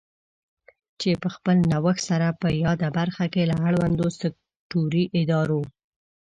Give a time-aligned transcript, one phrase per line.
[0.99, 5.61] چې په خپل نوښت سره په یاده برخه کې له اړوندو سکټوري ادارو